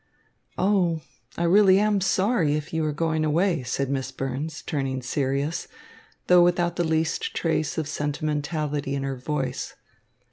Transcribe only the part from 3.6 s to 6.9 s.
said Miss Burns, turning serious, though without the